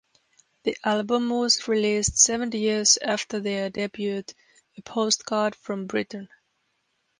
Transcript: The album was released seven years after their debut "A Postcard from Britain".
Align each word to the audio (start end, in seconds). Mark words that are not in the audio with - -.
The 0.63 0.75
album 0.83 1.29
was 1.29 1.67
released 1.67 2.17
seven 2.17 2.51
years 2.53 2.97
after 3.03 3.39
their 3.39 3.69
debut 3.69 4.23
"A 4.75 4.81
Postcard 4.81 5.53
from 5.53 5.85
Britain". 5.85 6.27